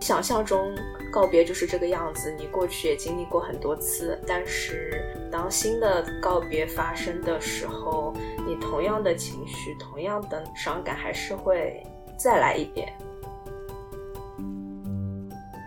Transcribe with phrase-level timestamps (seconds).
[0.00, 0.72] 想象中
[1.12, 5.02] 告别就是这个样子，你过去也经历过很多次，但是
[5.32, 8.14] 当新的告别发生的时候，
[8.46, 11.82] 你同样的情绪、同样的伤感还是会
[12.16, 12.96] 再来一遍。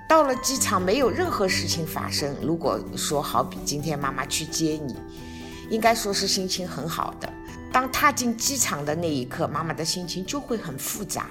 [0.09, 2.35] 到了机场，没有任何事情发生。
[2.41, 4.95] 如果说好比今天妈妈去接你，
[5.69, 7.31] 应该说是心情很好的。
[7.71, 11.27] 当踏进机场的那一刻，妈妈的心情就会很复杂。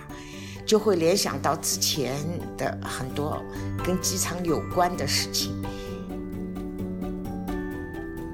[0.64, 2.14] 就会联想到之前
[2.56, 3.42] 的很多
[3.82, 5.50] 跟机场有关的事情，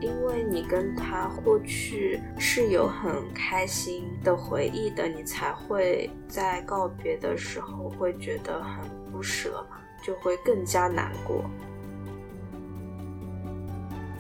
[0.00, 9.64] 因为你跟他过去是有很开心的回忆的，你才会在告别的时候会觉得很不舍，
[10.04, 11.42] 就会更加难过。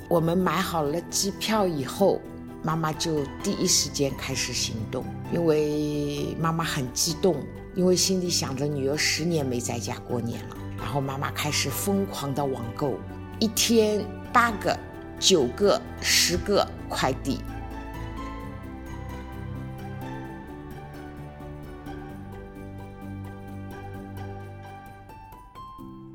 [0.08, 2.20] 我们买好了机票以后，
[2.62, 7.36] 妈妈就第一时间开始行动，因为妈妈很激动。
[7.76, 12.94] 因为心里想着女儿十年没在家过年了，然后妈妈开始疯狂的网购，
[13.40, 14.00] 一天
[14.32, 14.78] 八个、
[15.18, 17.40] 九个、十个快递。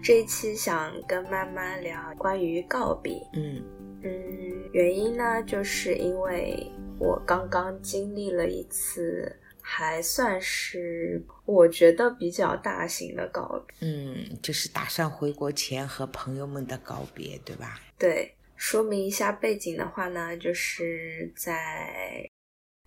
[0.09, 3.63] 这一期想跟妈妈聊关于告别，嗯
[4.01, 4.11] 嗯，
[4.73, 6.65] 原因呢，就是因为
[6.97, 9.31] 我刚刚经历了一次。
[9.61, 17.79] 还算是我觉得比较大型的告别，嗯，就是打算回国前和朋友们的告别，对吧？
[17.99, 22.27] 对，说明一下背景的话呢，就是在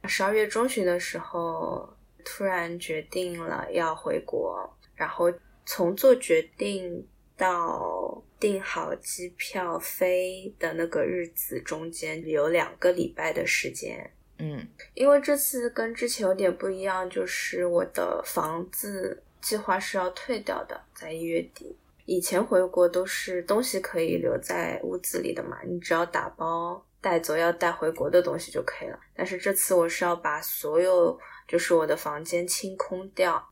[0.08, 1.88] 十二月中旬的时候，
[2.24, 5.32] 突然决定了要回国，然后
[5.64, 7.06] 从做决定
[7.42, 14.08] 到订好机票飞的那个日子中间有两个礼拜的时间。
[14.38, 21.76] 嗯，因为这次跟之前有点不一样，就是我的房子计划是要退掉的，在一月底。
[22.04, 28.98] 以前回国都是东西可以留在屋子里的嘛，你只要打包带走要带回国的东西就可以了。
[29.16, 33.51] 但是这次我是要把所有，就是我的房间清空掉，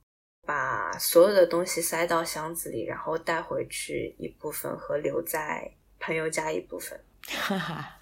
[0.50, 6.98] 把所有的东西塞到箱子里，然后带回去一部分和留在朋友家一部分。
[7.28, 7.96] 哈哈。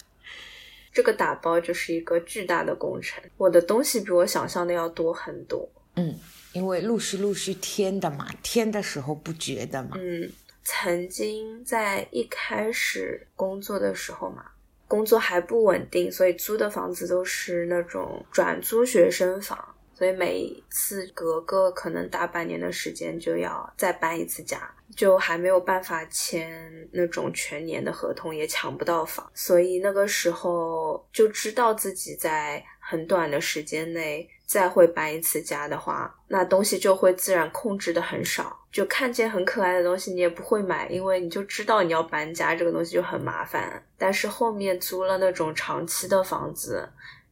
[0.91, 5.69] 这个打包就是一个巨大的工程，我的东西比我想象的要多很多。
[5.93, 6.17] 嗯，
[6.51, 9.91] 因为陆续陆续添的嘛，添的时候不觉得嘛。
[9.99, 10.27] 嗯，
[10.63, 14.43] 曾经在一开始工作的时候嘛，
[14.87, 24.57] 工作还不稳定，所以租的房子都是那种转租学生房，所以每次隔个可能大半年的时间就要再搬一次家。
[24.95, 26.49] 就还没有办法签
[26.91, 38.57] 那种全年的合同，也抢不到房，所以那个时候就知道自己在很短的时间内再会搬一次家的话，那东西就会自然控制的很少。
[38.71, 43.83] 就看见很可爱的东西，你也不会买，因为你就知道你要搬家，这个东西就很麻烦。
[43.95, 46.89] 但是后面租了那种长期的房子，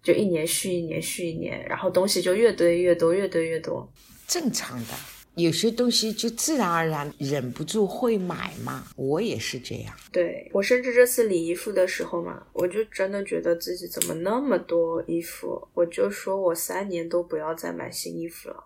[0.07, 3.85] 就一年续一年续一年，然后东西就越堆越多，越堆越多，
[4.25, 4.93] 正常的。
[5.35, 9.93] 有些东西就自然而然忍不住会买嘛，我也是这样。
[10.09, 18.63] 对我甚至这次理衣服的时候嘛，我就真的觉得自己怎么那么多衣服，我就说我三年都不要再买新衣服了。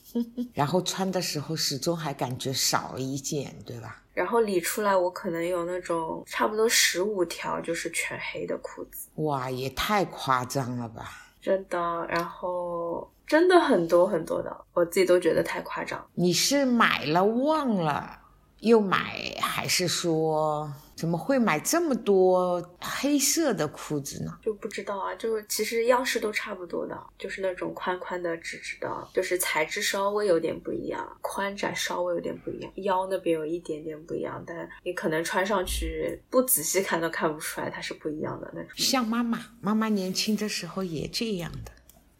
[0.54, 4.02] 然后穿的时候始终还感觉少了一件，对吧？
[4.18, 9.08] 然后理出来，我可能有那种差不多十五条就是全黑的裤子。
[9.14, 11.10] 哇，也太夸张了吧！
[11.40, 13.08] 真的，然后。
[13.28, 16.02] 真的很多很多的，我自己都觉得太夸张。
[16.14, 18.18] 你是买了忘了
[18.60, 24.36] 又买，还是说怎么会买这么多黑色的裤子呢？
[24.42, 38.70] 就不知道啊，就是其实样式都差不多的，就是那种宽宽的、直直的，就是材质稍微有点不一样，宽窄稍微有点不一样，腰那边有一点点不一样，但你可能穿上去不仔细看都看不出来它是不一样的那种。
[38.74, 41.70] 像妈妈，妈妈年轻的时候也这样的，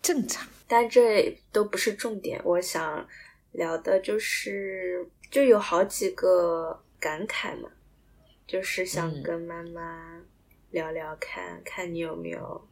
[0.01, 0.47] 正常。
[0.69, 3.05] 但这都不是重点，我想
[3.53, 7.69] 聊的就是，就有好几个感慨嘛，
[8.49, 10.21] 就是想跟妈妈
[10.73, 12.69] 聊聊看，看你有没有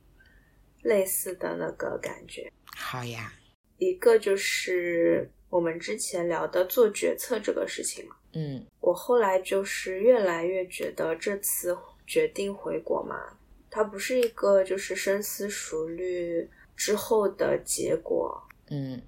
[0.82, 2.50] 类似的那个感觉。
[2.74, 3.32] 好呀，
[3.78, 11.76] 一个就是我们之前聊的做决策这个事情嘛，嗯，我后来就是越来越觉得这次
[12.06, 13.38] 决定回国嘛，
[13.70, 16.50] 它不是一个就是深思熟虑。
[16.78, 18.38] 之后的结果，
[18.68, 19.00] 嗯，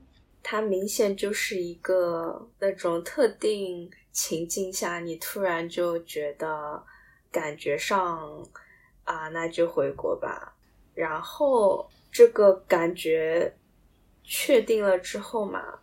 [0.43, 6.85] 它明显就是一个那种特定情境下，你突然就觉得
[7.31, 8.45] 感觉上
[9.05, 10.57] 啊，那就回国吧。
[10.93, 13.55] 然后这个感觉
[14.25, 15.79] 确定了之后嘛，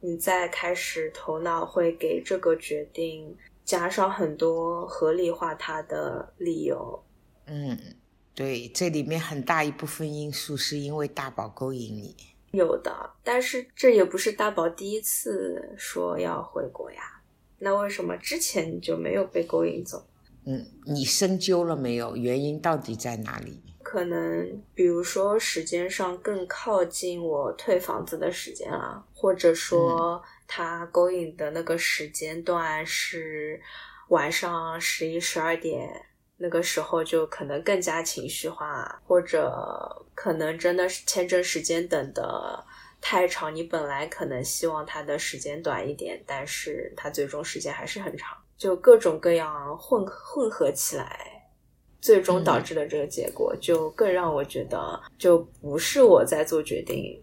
[0.00, 7.04] 你再开始头脑会给这个决定加上很多合理化它的理由。
[7.46, 7.78] 嗯，
[8.34, 12.16] 对，这里面很大一部分因素是因为大宝勾引你。
[12.50, 17.13] 有的，但是这也不是大宝第一次说要回国呀。
[17.64, 20.06] 那为什么之前就没有被勾引走？
[20.46, 22.14] 嗯，你深究了没有？
[22.14, 23.60] 原因到底在哪里？
[23.82, 33.60] 可能比如说时间上更靠近我退房子的时间啊，或者说他勾引的那个时间段是
[34.10, 35.88] 晚上十一十二点。
[36.36, 42.62] 那个时候就可能更加情绪化，或者可能真的是签证时间等的
[43.06, 51.46] 太长，你本来可能希望它的时间短一点，但是它最终时间还是很长，就各种各样混混合起来，
[52.00, 57.22] 最终导致的这个结果，就更让我觉得就不是我在做决定。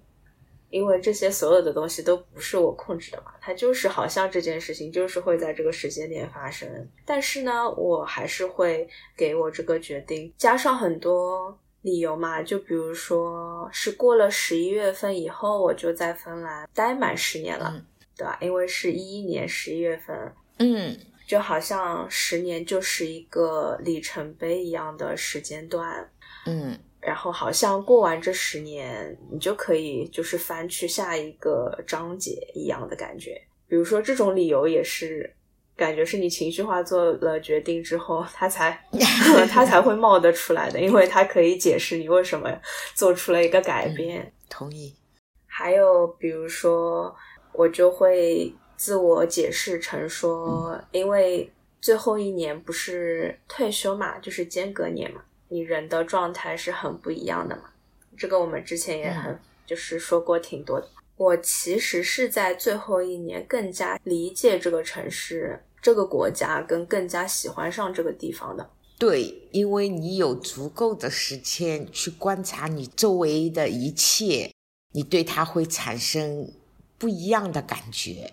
[0.69, 8.87] 因为这些所有的东西都不是我控制的嘛，它就是好像这件事情就是会在这个时间点发生，但是呢，我还是会
[9.17, 17.83] 给我这个决定加上很多理由嘛，就比如说是过了十一月份以后，我就在芬兰待满十年了，
[18.15, 18.37] 对吧？
[18.41, 20.97] 因为是一一年十一月份，嗯，
[21.27, 26.09] 就好像十年就是一个里程碑一样的时间段，
[26.45, 26.77] 嗯。
[27.01, 33.41] 然后好像过完这十年，你就可以就是翻去下一个章节一样的感觉。
[33.67, 35.33] 比如说这种理由也是，
[35.81, 38.79] 感觉是你情绪化做了决定之后，他才
[39.49, 42.47] 他才会冒得出来的，因为他可以解释你为什么
[42.93, 44.31] 做出了一个改变。
[44.47, 44.93] 同意。
[45.47, 47.15] 还有比如说，
[47.51, 51.51] 我就会自我解释成说，因为
[51.81, 55.23] 最后一年不是退休嘛，就是间隔年嘛。
[55.49, 57.63] 你人的状态是很不一样的嘛？
[58.15, 60.87] 这个我们之前也很就是说过挺多的。
[61.17, 68.69] 我其实是在最后一年更加理解这个城市、这个国家，跟更加喜欢上这个地方的。
[68.97, 74.53] 对，因为你有足够的时间去观察你周围的一切，
[74.93, 76.53] 你对它会产生
[76.97, 78.31] 不一样的感觉。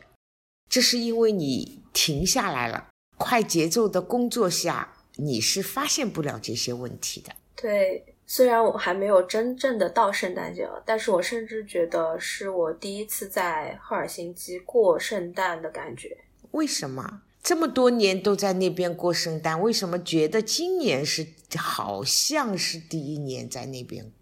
[0.69, 4.95] 这是因为你停下来了，快节奏的工作下。
[5.21, 7.33] 你是发现不了这些问题的。
[7.57, 16.17] 对，虽然我还没有真正的到圣诞节了，但是我甚至觉得是我第一次在赫尔辛基过圣诞的感觉。
[16.53, 19.59] 为什么这么多年都在那边过圣诞？
[19.63, 24.13] 为什么觉得今年是好像是第一年在那边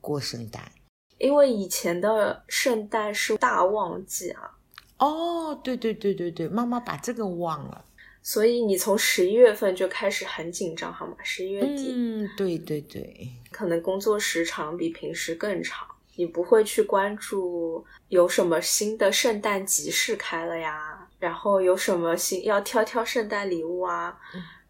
[0.00, 0.72] 过圣诞？
[1.18, 4.50] 因为以前的圣诞是大旺季啊。
[4.98, 7.84] 哦，对对对对对，妈妈把这个忘了。
[8.20, 11.14] 所以你从十一月份就开始很紧张，好吗？
[11.22, 15.86] 十一月底，嗯，对对对，可能工作时长比平时更长，
[16.16, 24.16] 你不会去关注有什么新的圣诞集市开了呀，然后有什么新要挑挑圣诞礼物啊，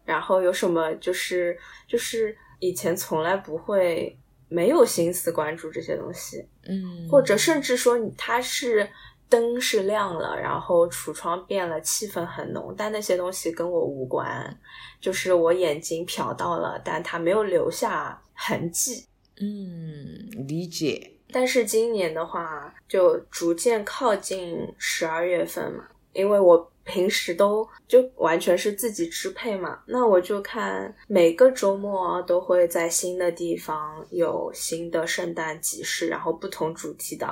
[0.05, 1.57] 然后有什么就是
[1.87, 4.17] 就是以前从来不会
[4.47, 8.89] 没有心思关注这些东西，嗯，或者甚至说它是。
[9.29, 14.57] 灯是亮了，然后橱窗变了，气氛很浓，但那些东西跟我无关，
[15.01, 19.05] 就是我眼睛瞟到了，但它没有留下痕迹。
[19.41, 21.11] 嗯，理解。
[21.29, 25.85] 但是今年的话，就逐渐靠近十二月份嘛，
[26.17, 26.71] 因为我。
[26.89, 37.27] 平时都就完全是自己支配嘛，那我就看每个周末都会在新的地方有新的圣诞集市，然后不同主题的，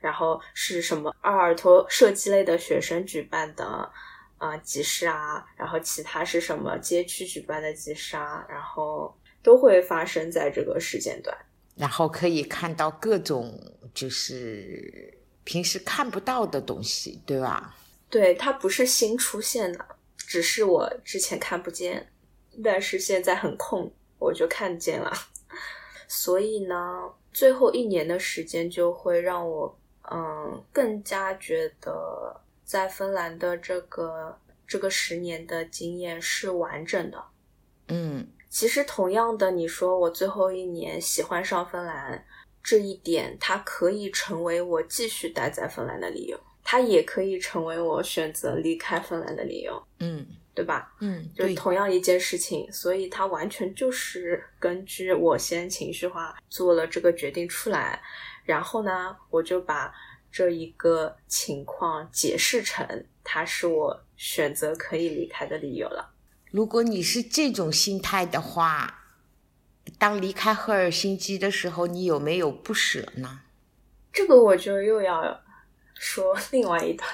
[0.00, 3.66] 然后是什么阿尔托设计类的学生举办的
[4.38, 11.36] 啊集市啊，然后其他是什么街区举办的集市啊，然后都会发生在这个时间段，
[11.74, 13.52] 然后可以看到各种
[13.92, 17.74] 就是平时看不到的东西，对吧？
[18.10, 19.86] 对，它不是新出现的，
[20.16, 22.12] 只是我之前看不见，
[22.62, 25.12] 但是现在很空，我就看见了。
[26.08, 29.78] 所以呢，最后一年的时间就会让我，
[30.10, 34.36] 嗯，更加觉得在芬兰的这个
[34.66, 37.24] 这个十年的经验是完整的。
[37.86, 42.26] 嗯，其实同样的，你说我最后一年喜欢上芬兰
[42.60, 46.36] 这一点，它可以成为我继续待在芬兰的理由。
[46.70, 50.24] 它也可以成为我选择离开芬兰的理由，嗯，
[50.54, 50.94] 对吧？
[51.00, 58.00] 嗯，就同样一件事情，所以它完全就是根据我先情绪化做了这个决定出来，
[58.44, 59.92] 然后呢，我就把
[60.30, 66.14] 这一个情况解释成它是我选择可以离开的理由了。
[66.52, 69.08] 如果你是这种心态的话，
[69.98, 73.40] 当离开赫尔辛基的时候，你有没有不舍呢？
[74.12, 75.42] 这个我就又要
[76.00, 77.06] 说 另外一段。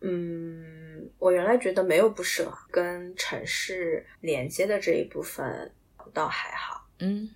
[0.00, 5.72] 嗯，我原来觉得没有不舍，跟城市连接的这一部分
[6.12, 6.84] 倒还好。
[6.98, 7.30] 嗯，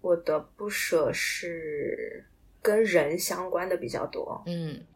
[0.00, 2.24] 我的不舍是
[2.62, 4.40] 跟人相关的比较多。
[4.46, 4.86] 嗯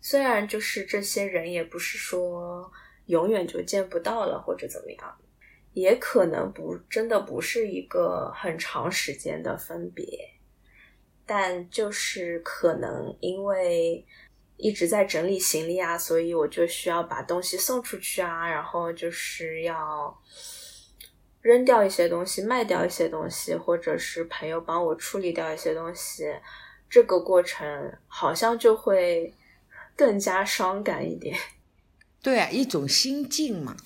[0.00, 2.70] 虽然就是这些人也不是说
[3.06, 5.18] 永远就见不到了或者怎么样，
[5.72, 10.04] 也可能不真的不是一个很长时间的分别，
[11.26, 14.04] 但就是可能因为
[14.58, 20.20] 一直在整理行李啊，所以我就需要把东西送出去啊，然后就是要
[21.40, 26.24] 扔掉一些东西，卖掉一些东西，或者是朋友帮我处理掉一些东西，
[26.90, 29.32] 这个过程好像就会
[29.96, 31.38] 更加伤感一点。
[32.20, 33.76] 对啊，一种心境嘛。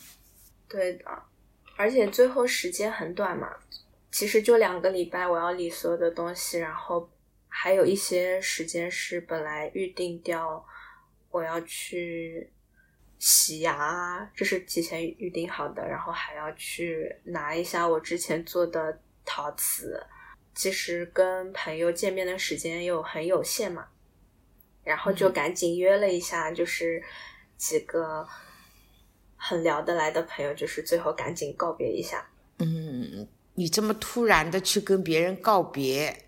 [0.67, 1.05] 对的，
[1.77, 3.47] 而且最后时间很短嘛，
[4.11, 7.11] 其实就两个礼拜，我要理所有的东西，然后
[7.55, 10.65] 还有一些时间是本来预定掉
[11.31, 12.51] 我要去
[13.19, 20.03] 洗牙啊，这是提前预定好的，然后还要去拿一下我之前做的陶瓷，
[20.55, 23.87] 其实跟朋友见面的时间又很有限嘛，
[24.83, 27.03] 然后就赶紧约了一下，就是
[27.57, 28.27] 几个
[29.37, 32.27] 很聊得来的朋友，就是最后赶紧告别一下。
[32.59, 36.25] 嗯，你这么突然的去跟别人告别，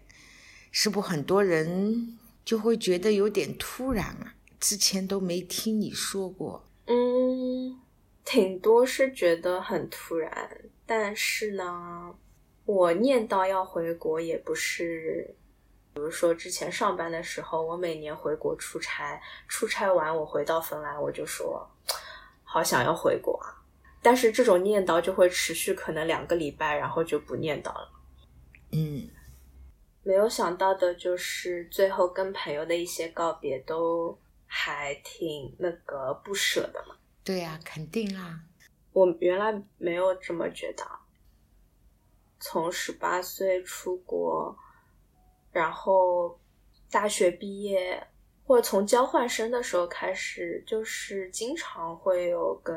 [0.76, 4.34] 是不很多人就会觉得有点突然啊？
[4.58, 6.64] 之前都没听你说过。
[6.86, 7.80] 嗯，
[8.24, 10.50] 挺多是觉得很突然，
[10.84, 12.12] 但是呢，
[12.64, 15.36] 我念叨要回国也不是，
[15.94, 21.64] 比如说之前上班的时候，我每年回国出差，出差完我回到芬兰，我就说
[22.42, 23.62] 好想要回国啊。
[24.02, 27.92] 但是这种念叨就会持续可能两个礼拜，然后就不念叨了。
[28.72, 29.08] 嗯
[30.04, 36.94] 没有想到的就是最后跟朋友的一些告别都还挺那个不舍的嘛。
[37.24, 38.38] 对呀、肯定啊。
[38.92, 40.84] 我原来没有这么觉得。
[42.38, 44.54] 从十八岁出国，
[45.50, 46.38] 然后
[46.90, 48.06] 大学毕业，
[48.44, 52.76] 或者从交换生的时候开始，就是经常会有跟，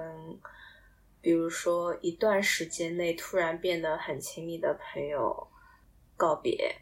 [1.20, 5.48] 比如说一段时间内突然变得很亲密的朋友
[6.16, 6.74] 告别。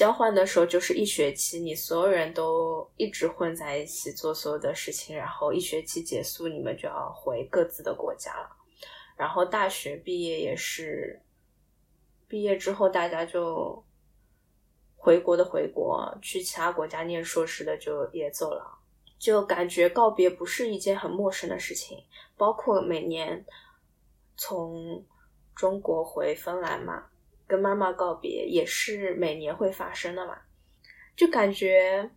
[0.00, 8.48] 交换的时候就是一学期，你所有人都一直混在一起做所有的事情，然后一学期结束，你们就要回各自的国家了。
[9.14, 11.20] 然后大学毕业也是，
[12.26, 13.84] 毕业之后大家就
[14.96, 18.78] 回国的回国，去其他国家念硕士的就也走了，
[19.18, 22.02] 就感觉告别不是一件很陌生的事情。
[22.38, 23.44] 包括每年
[24.38, 25.04] 从
[25.54, 27.09] 中国回芬兰嘛，
[27.50, 30.38] 跟妈妈告别也是每年会发生的嘛，
[31.16, 32.08] 就感觉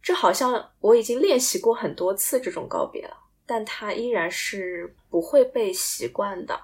[0.00, 6.58] 这好像我已经练习过很多次这种告别了，但它依然是不会被习惯的。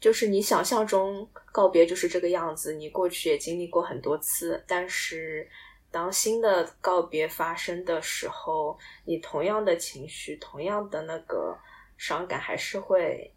[0.00, 5.46] 就是你想象中告别就是这个样子，你过去也经历过很多次，但是
[5.90, 11.54] 当新的告别发生的时候，你同样的情绪，同样的那个
[11.98, 13.34] 伤感还是会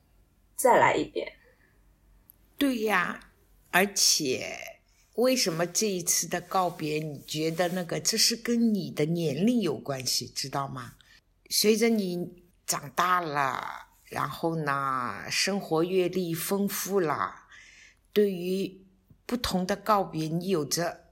[0.55, 1.29] 再来一遍。
[2.57, 3.19] 对呀，
[3.73, 4.55] 而且
[5.15, 10.93] 为什么这一次的告别，你觉得那个这是跟你的年龄有关系，知道吗？
[11.49, 17.47] 随着你长大了，然后呢，生活阅历丰富了，
[18.13, 18.85] 对于
[19.25, 21.05] 不同的告别，你有着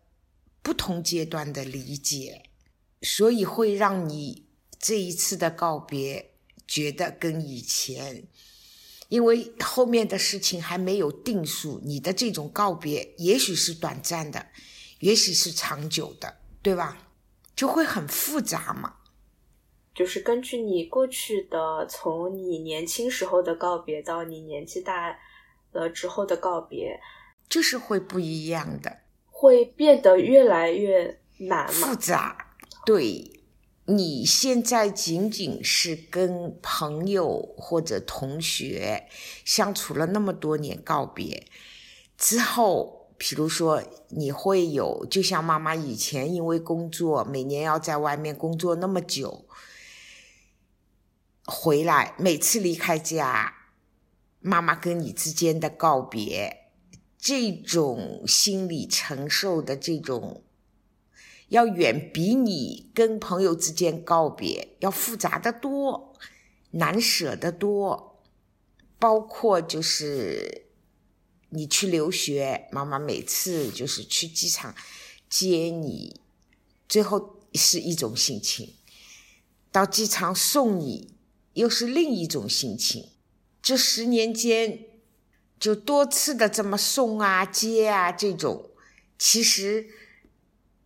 [0.62, 2.44] 不同阶段的理解，
[3.02, 4.46] 所以会让你
[4.78, 6.36] 这一次的告别
[6.68, 8.28] 觉得跟以前。
[9.12, 14.48] 因为后面的事情还没有定数，你的这种告别也许是短暂的，
[15.02, 16.98] 也许是长久的，对吧？
[17.54, 18.96] 就会很复杂嘛。
[19.94, 25.18] 就是根据你过去的，从你年轻时候的告别到你年纪大
[25.74, 26.98] 了之后的告别，
[27.50, 31.94] 就是会不一样的，会变得越来越难复？
[31.98, 32.56] 杂。
[32.86, 33.41] 对，
[33.86, 39.08] 你现在仅仅是跟朋友或者同学
[39.44, 41.48] 相处了那么多年，告别
[42.18, 49.46] 之后，比如说你会有，就像妈妈以前因为工作每年要在外面工作那么久，
[51.46, 53.54] 回来每次离开家，
[54.40, 56.70] 妈妈跟你之间的告别，
[57.18, 60.44] 这种心理承受的这种
[61.52, 66.14] 要远比你跟朋友之间告别要复杂的多，
[66.72, 68.22] 难舍得多。
[68.98, 70.68] 包括就是
[71.50, 74.74] 你去留学，妈妈每次就是去机场
[75.28, 76.22] 接你，
[76.88, 78.76] 最后是一种心情；
[79.74, 81.16] 到机场送你，
[81.54, 83.10] 又是另一种心情。
[83.62, 84.86] 这十年间，
[85.60, 88.70] 就多次的这么送啊、接啊，这种
[89.20, 89.90] 其实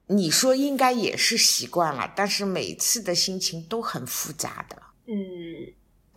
[0.07, 4.81] 你说应该也是习惯了，但是每次的心情都很复杂的。
[5.07, 5.73] 嗯，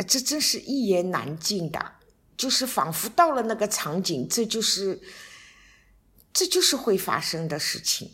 [0.06, 1.92] 这真是一言难尽的，
[2.36, 5.00] 就是仿佛到了那个场景，这就是
[6.32, 8.12] 这就是会发生的事情。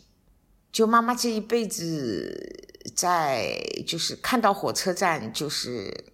[0.71, 6.13] 就妈妈这一辈子，在就是看到火车站就是。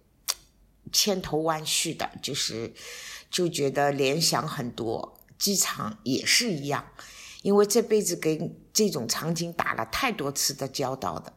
[0.94, 2.70] 千头万绪的，就是
[3.30, 6.86] 就觉得联想很多，机场也是一样，
[7.42, 11.32] 因为这辈子跟这种场景打了太多次的交道的。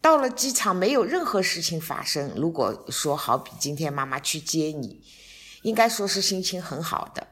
[0.00, 2.32] 到了机场，没有任何事情发生。
[2.34, 5.02] 如果说好比今天妈妈去接你，
[5.62, 7.28] 应该说是心情很好的。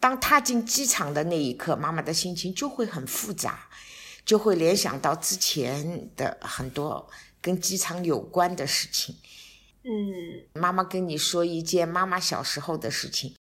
[0.00, 3.68] 当踏进机场的那一刻，妈妈的心情就会很复杂，
[4.24, 7.08] 就会联想到之前的很多
[7.40, 9.14] 跟机场有关的事情。
[9.84, 13.36] 嗯，妈妈跟你说一件妈妈小时候的事情，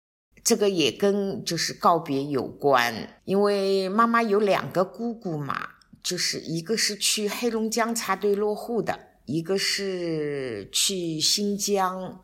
[0.46, 5.70] 这个也跟就是告别有关，因为妈妈有两个姑姑嘛，
[6.04, 12.20] 就是一个是去黑龙江插队落户的，一个是去新疆，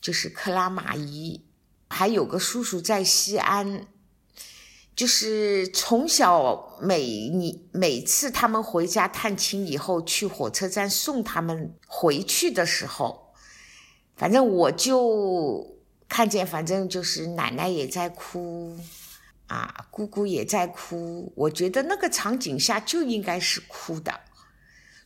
[0.00, 1.44] 就是克拉玛依，
[1.88, 3.88] 还有个叔叔在西安，
[4.94, 13.32] 就是从小每你每次他们回家探亲以后，去火车站送他们回去的时候。
[14.14, 15.79] 反正我就
[16.10, 18.76] 看见，反正就是奶奶也在哭，
[19.46, 21.32] 啊，姑姑也在哭。
[21.36, 24.20] 我觉得那个场景下就应该是哭的，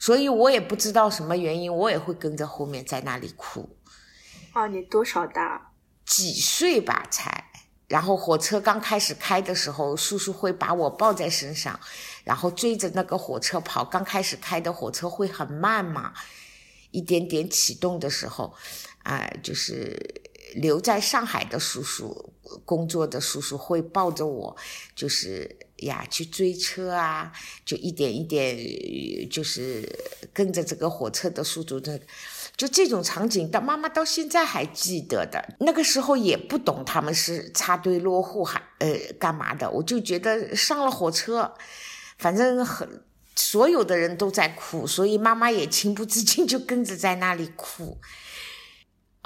[0.00, 3.76] 所以我也不知道什么原因，我也会跟着后面在那里哭。
[4.54, 5.72] 啊，你多少大？
[6.06, 7.50] 几岁吧才。
[7.86, 11.78] 然后火车刚开始开的时候，叔叔会把我抱在身上，
[12.24, 13.84] 然后追着那个火车跑。
[13.84, 16.14] 刚开始开的火车会很慢嘛，
[16.92, 18.54] 一点点启动的时候。
[19.02, 19.94] 啊，就是
[20.54, 22.32] 留在上海的叔叔
[22.64, 24.56] 工作的叔叔会抱着我，
[24.94, 27.32] 就是呀去追车啊，
[27.64, 29.88] 就一点一点，就是
[30.32, 31.98] 跟着这个火车的速度，这
[32.56, 35.56] 就这种场景，到妈妈到现在还记得的。
[35.60, 41.52] 那个时候也不懂他们是插队落户还呃干嘛的，我就觉得上了火车，
[42.18, 43.02] 反正很
[43.34, 47.98] 所有的人都在哭，所以妈妈也情不自禁就跟着在那里哭。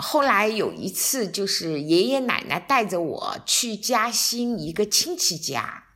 [0.00, 5.88] 后来有一次，就是爷爷奶奶带着我去嘉兴一个亲戚家，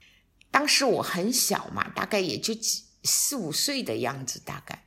[0.51, 4.85] 当时我很小嘛，大概也就几四五岁的样子，大概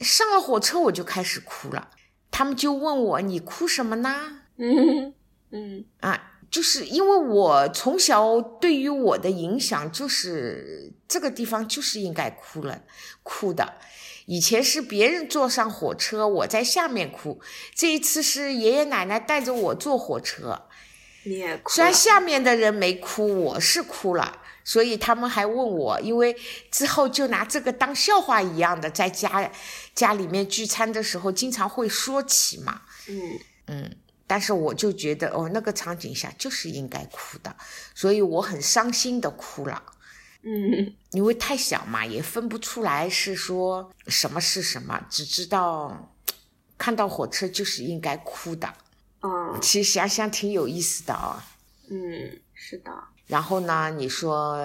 [0.00, 1.88] 上了火车我就开始哭了，
[2.30, 4.42] 他们就问我你哭什么呢？
[4.58, 5.14] 嗯
[5.50, 12.82] 嗯啊，就是因为我从小对于我的影响就是这个地方就是应该哭了，
[13.22, 13.78] 哭的。
[14.26, 17.40] 以前是别人坐上火车，我在下面哭。
[17.74, 20.62] 这一次是爷爷奶奶带着我坐火车，
[21.24, 21.70] 你也哭。
[21.70, 24.40] 虽然下面的人没哭，我是哭了。
[24.66, 26.34] 所以他们还问我，因为
[26.70, 29.50] 之后就拿这个当笑话一样的，在家
[29.94, 32.80] 家里面聚餐的时候经常会说起嘛。
[33.06, 37.54] 嗯嗯，但是我就觉得哦，那个场景下就是应该哭的，
[37.94, 39.82] 所以我很伤心的哭了。
[40.46, 46.14] 嗯，因为太小嘛，也分不出来是说什么是什么，只知道
[46.76, 48.70] 看到火车就是应该哭的。
[49.22, 51.42] 嗯，其实想想挺有意思的啊。
[51.88, 52.92] 嗯，是的。
[53.26, 54.58] 然后呢，你说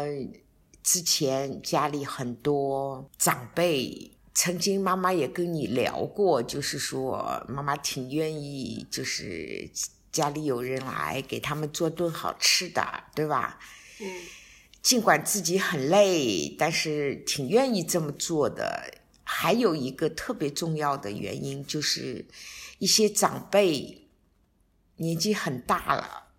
[0.83, 9.71] 之前家里很多长辈，曾经妈妈也跟你聊过，就是说妈妈挺愿意，就是
[10.11, 13.57] 家里有人来给他们做顿好吃的，对吧？
[14.01, 14.07] 嗯。
[14.81, 18.93] 尽管自己很累，但是挺愿意这么做的。
[19.23, 22.25] 还有一个特别重要的原因，就是
[22.79, 24.07] 一些长辈
[24.95, 26.29] 年纪很大了，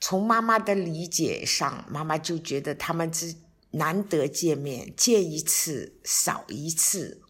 [0.00, 3.36] 从妈妈的理解上，妈妈就觉得他们之
[3.70, 7.22] 难得见面，见一次少一次。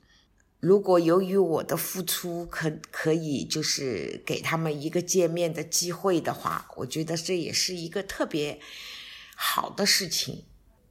[0.61, 8.59] 如果由于我的付出，可可以就是给他们一个见面的机会的话，我觉得这也是一个特别。
[9.40, 10.44] 好的事情，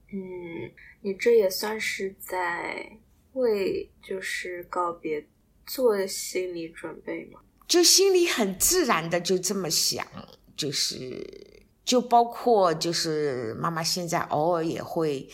[0.09, 2.97] 嗯，你这也算是在
[3.33, 5.27] 为就是告别
[5.65, 7.41] 做心理准备吗？
[7.67, 10.07] 就心里很自然的就这么想，
[10.55, 15.29] 就是就包括就是妈妈现在偶尔也会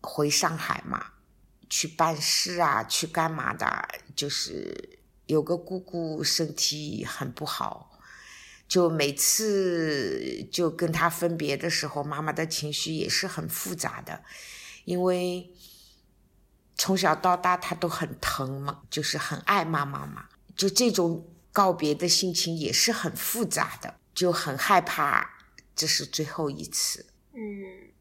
[0.00, 1.12] 回上海嘛，
[1.70, 3.88] 去办事啊，去干嘛的？
[4.16, 7.91] 就是有个姑姑身体很不好，
[8.72, 14.24] 就每次就跟他分别的时候，妈妈的情绪也是很复杂的，
[14.86, 15.52] 因为
[16.74, 25.28] 从小到大他都很疼嘛，就是很爱妈妈嘛，就这种告别的心情也是很复杂的，就很害怕
[25.76, 27.04] 这是最后一次。
[27.34, 27.92] 嗯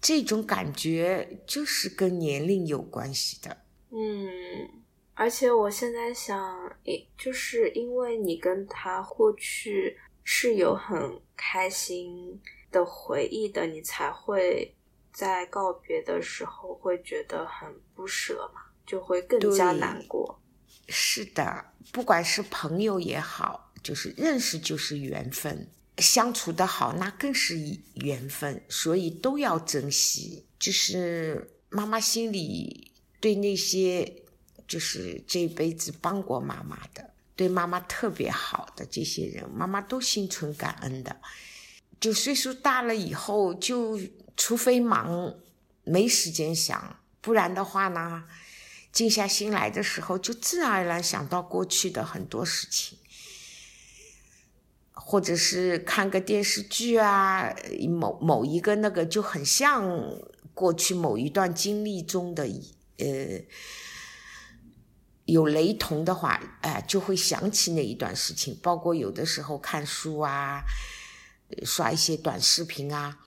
[0.00, 3.58] 这种感觉就是跟年龄有关系的。
[3.90, 4.81] 嗯，
[5.22, 12.40] 而且我现在想，也就是因为你跟他过去是有很开心
[12.72, 14.74] 的回忆的，你才会
[15.12, 20.40] 在告别的时候会觉得很不舍嘛，就会更加难过。
[20.88, 27.56] 是的，不管是朋友也好，就是认识就是缘分，相处的好那更是
[27.94, 30.44] 缘分，所以都要珍惜。
[30.58, 34.21] 就是妈妈心里对那些
[34.72, 41.14] 就是这一辈子帮过妈妈的，对妈妈特别好的这些人，妈妈都心存感恩的。
[42.00, 44.00] 就岁数大了以后，就
[44.34, 45.34] 除非忙，
[45.84, 48.24] 没时间想，不然的话呢，
[48.90, 52.96] 静下心来的时候，就自然而然想到过去的很多事情，
[54.92, 57.54] 或者是看个电视剧啊，
[57.90, 59.86] 某某一个那个就很像
[60.54, 62.48] 过去某一段经历中的
[62.96, 63.38] 呃。
[65.32, 68.58] 有雷同的话，哎、就会想起那一段事情。
[68.62, 70.62] 包括有的时候看书啊，
[71.48, 73.18] 呃刷一些短视频啊，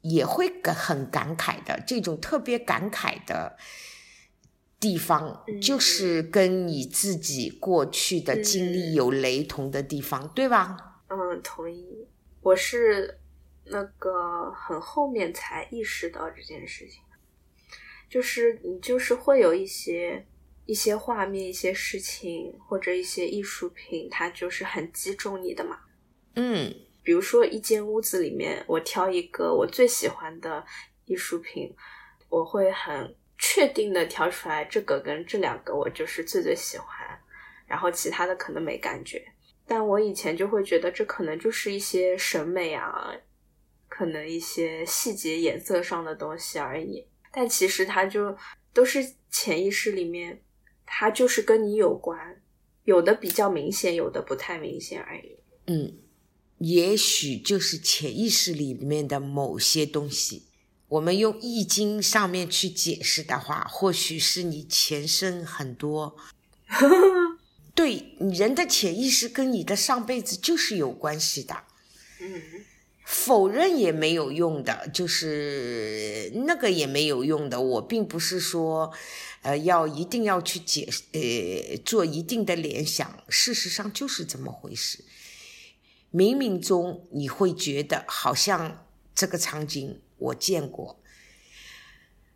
[0.00, 1.82] 也会感很感慨的。
[1.86, 3.56] 这种特别感慨的
[4.78, 11.02] 地方，嗯就是跟你自己过去的经历有雷同的地方，对吧？
[11.08, 12.08] 嗯，同意。
[12.40, 13.20] 我是
[13.66, 17.00] 那个很后面才意识到这件事情，
[18.08, 20.26] 就是你就是会有一些
[20.64, 25.78] 一些画面、一些事情或者一些艺术品，它就是很击中你的嘛。
[26.36, 30.64] 嗯比如说一间屋子里面，我挑一个我最喜欢的
[31.04, 31.74] 艺术品，
[32.28, 36.88] 我会很确定的挑出来这个跟这两个我就是最最喜欢，
[37.66, 39.20] 然后其他的可能没感觉。
[39.66, 43.12] 但我以前就会觉得这可能就是一些审美啊，
[43.88, 47.04] 可能一些细节颜色上的东西而已。
[47.32, 48.36] 但其实它就
[48.72, 50.40] 都是潜意识里面，
[50.86, 52.42] 它就是跟你有关，
[52.84, 55.38] 有的比较明显，有的不太明显而已。
[55.66, 55.98] 嗯，
[56.58, 60.46] 也许就是潜意识里面的某些东西。
[60.88, 66.16] 我们用易经上面去解释的话，或许是你前生很多
[67.74, 71.64] 对人的潜意识跟你的上辈子就是有关系的，
[72.20, 72.42] 嗯
[73.12, 77.60] 否认也没有用的，就是那个也没有用的。
[77.60, 78.90] 我并不是说，
[79.42, 85.04] 呃，要一定要去解呃做一定的联想，事实上就是这么回事。
[86.10, 90.98] 冥冥中你会觉得好像这个场景我见过，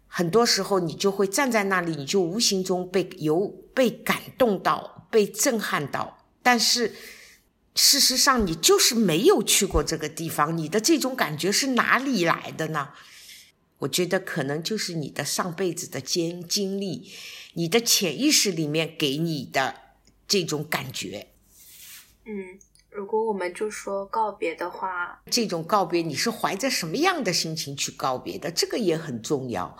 [0.07, 6.95] 很多时候你就会站在那里，你就无形中被由被感动到，被震撼到，但是
[7.77, 12.89] 事实上你就是没有去过这个地方，你的这种感觉是哪里来的呢？
[13.81, 17.13] 我觉得可能就是你的上辈子的经经历，
[17.53, 19.75] 你的潜意识里面给你的
[20.27, 21.29] 这种感觉。
[22.25, 22.59] 嗯，
[22.89, 28.51] 如果我们就说告别的话，这种告别，你是怀着什么样的心情去告别的？
[28.51, 29.77] 这个也很重要。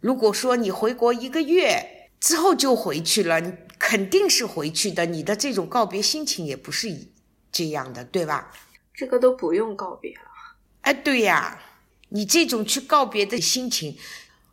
[0.00, 6.90] 如果说你回国一个月之后就回去了，你肯定是回去的，你的这种告别心情也不是
[7.50, 8.52] 这样的，对吧？
[8.92, 10.22] 这个都不用告别了。
[10.82, 11.60] 哎，对呀，
[12.10, 13.96] 你这种去告别的心情，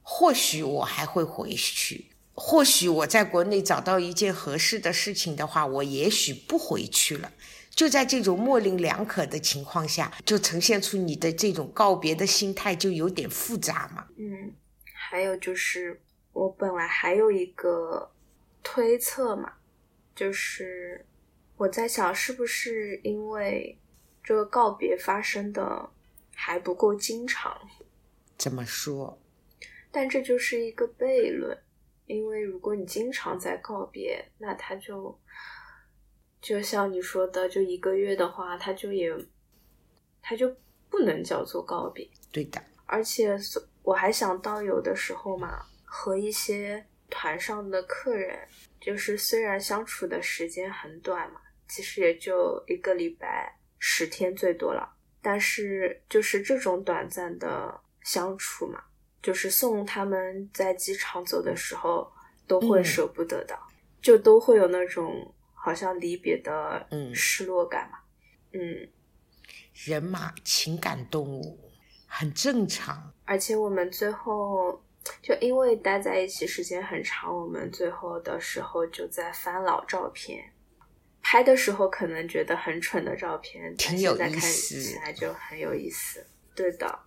[0.01, 7.31] 或许我还会回去，或许我在国内找到一件合适的事情的话，我也许不回去了。
[7.69, 14.07] 就在这种模棱两可的情况下，就呈现出你的这种告别的心态就有点复杂嘛。
[14.17, 14.51] 嗯，
[14.93, 16.01] 还有就是
[16.33, 18.09] 我本来还有一个
[18.63, 19.53] 推测嘛，
[20.15, 21.05] 就是
[21.57, 23.77] 我在想是不是因为
[24.23, 25.89] 这个告别发生的
[26.35, 27.59] 还不够经常，
[28.37, 29.19] 怎么说？
[29.91, 31.57] 但这就是一个悖论，
[32.05, 35.19] 因为如果你经常在告别，那他就
[36.39, 39.11] 就像你说的，就一个月的话，他就也
[40.21, 40.55] 他就
[40.89, 42.07] 不能叫做告别。
[42.31, 48.47] 对的，而且所我还想到，有的时候嘛，和一些团上的客人，
[48.79, 58.81] 就是虽然相处的时间很短嘛，其实也就一个礼拜十天最多了，但是就是这种短暂的相处嘛，
[59.21, 62.11] 就是送他们在机场走的时候，
[62.47, 63.57] 都会嗯舍不得的，
[64.01, 67.99] 就都会有那种好像离别的嗯失落感嘛。
[68.53, 68.89] 嗯，
[69.73, 71.59] 人嘛，情感动物，
[72.07, 73.13] 很正常。
[73.25, 74.81] 而且我们最后
[75.21, 80.53] 就因为待在一起时间很长，我们最后的时候就在翻老照片。
[81.29, 86.25] 拍的时候可能觉得很蠢的照片，但挺有现在看意思起来就很有意思。
[86.55, 86.99] 对的，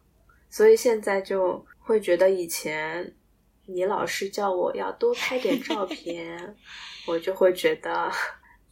[0.51, 3.15] 所以现在就会觉得以前
[3.65, 6.55] 你老是叫我要多拍点照 片，
[7.07, 8.13] 我就会觉得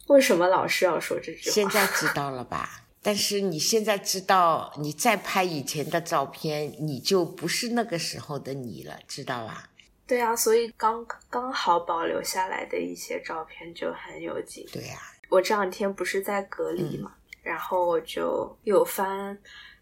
[0.05, 1.55] 为什么老是要说这句话？
[1.55, 2.83] 现在知道了吧？
[3.01, 9.67] 但是你现在知道，你再拍以前的照片，你就不是那个时候的你了，知道吧？
[10.05, 14.63] 对啊，所以刚刚好保留下来的一些照片就很有劲。
[14.71, 19.37] 对呀、我这两天不是在隔离嘛，然后我就有翻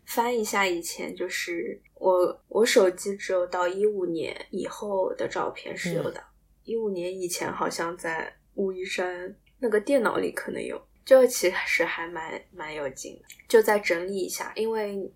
[0.06, 6.24] 翻一下以前，就是我我手机只有到一五年以后的照片是有的，
[6.64, 15.12] 一五、年以前好像在武夷山那个电脑里可能有，这其实还蛮蛮有劲的，就再整理一下，因为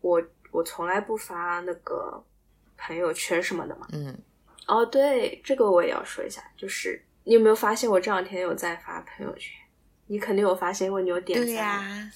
[0.00, 2.24] 我我从来不发那个
[2.76, 4.16] 朋友圈什么的嘛，嗯，
[4.66, 9.52] 哦，对，这个我也要说一下，就是你有没有发现我这两天有在发朋友圈？
[10.06, 11.46] 你肯定有发现，因为你有点赞。
[11.46, 12.10] 对呀、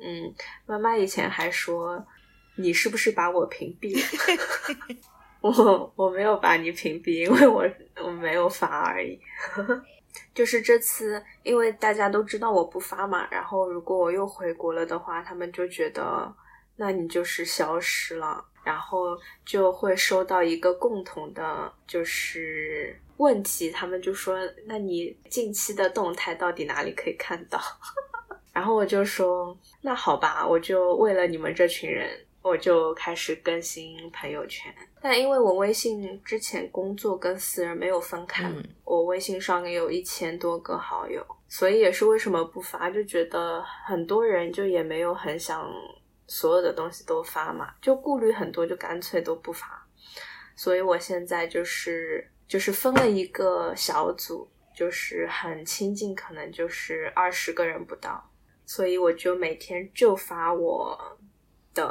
[0.00, 0.34] 嗯，
[0.66, 2.04] 妈妈以前还说
[2.56, 4.96] 你是不是把我屏蔽了？
[5.40, 7.64] 我我没有把你屏蔽，因为我
[8.02, 9.20] 我没有发而已。
[10.32, 16.32] 就是这次，因为大家都知道我不发嘛，然后如果我又回国了的话，他们就觉得
[16.76, 27.60] 那你就是消失了，然后就会收到一个共同的，就是问题，他们就说，那你近期的动态到底哪里可以看到？
[28.52, 32.08] 然后我就说，那好吧，我就为了你们这群人，
[32.40, 34.72] 我就开始更新朋友圈。
[35.00, 45.70] 但因为我微信之前工作跟私人没有分开，嗯我微信上也有一千多个好友，所以也是为什么不发，就觉得很多人就也没有很想
[46.34, 49.86] 所有的东西都发嘛，就顾虑很多，就干脆都不发。
[50.56, 58.32] 所以我现在就是就是分了一个小组，就是很亲近，可能就是二十个人不到，
[58.66, 61.16] 所以我就每天就发我
[61.72, 61.88] 的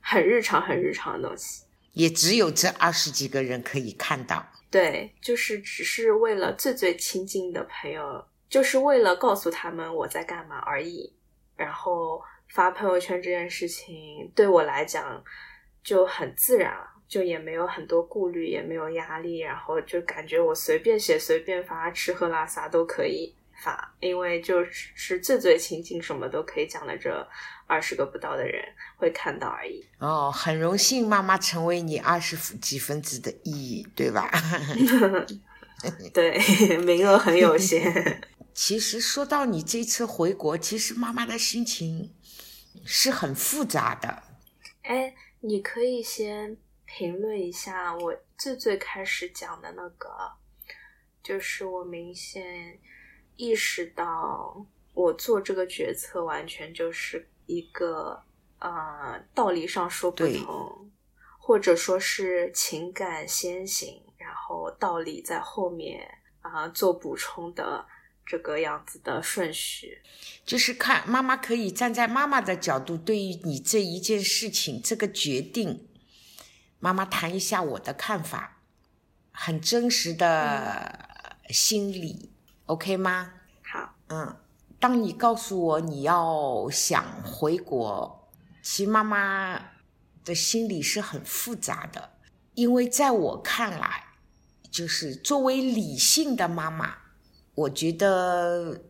[0.00, 1.64] 很日常、很日常的东西。
[1.92, 4.44] 也只有这二十几个人可以看到。
[4.72, 11.14] 对，就是只是为了最最亲近的朋友，就是为了告诉他们我在干嘛而已。
[11.54, 12.20] 然后
[12.52, 15.22] 发朋友圈这件事情对我来讲
[15.82, 23.34] 就很自然了，就也没有很多顾虑，也没有压力，然后就感觉我随便写、随便发，吃喝拉撒都可以
[23.64, 27.10] 发，因为就是最最亲近，什么都可以讲的这
[27.66, 28.62] 二十个不到的人
[28.96, 29.82] 会看到而已。
[29.98, 34.30] 哦，很荣幸妈妈成为你二十几分子的意义，对吧？
[36.12, 36.38] 对，
[36.84, 38.20] 名额很有限。
[38.54, 42.12] 其实说到你这次回国，其实妈妈的心情
[42.84, 44.22] 是很复杂的。
[44.82, 50.08] 哎，你可以先评论一下我最最开始讲的那个，
[51.22, 52.78] 就是我明显
[53.36, 58.20] 意识到我做这个决策完全就是一个
[58.58, 60.90] 呃道理上说不通，
[61.38, 66.06] 或者说是情感先行，然后道理在后面
[66.40, 67.86] 啊、做补充的
[68.32, 70.00] 这个样子的顺序。
[70.46, 75.86] 就是看妈妈可以站在妈妈的角度，对于你这一件事情这个决定，
[76.80, 78.62] 妈妈谈一下我的看法，
[79.32, 81.10] 很真实的
[81.50, 82.32] 心理、
[82.64, 83.34] o k 吗？
[83.70, 84.34] 好，嗯，
[84.80, 88.30] 当你告诉我你要想回国，
[88.62, 89.60] 其实妈妈
[90.24, 92.14] 的心理是很复杂的，
[92.54, 94.06] 因为在我看来，
[94.70, 96.96] 就是作为理性的妈妈，
[97.54, 98.80] 我觉得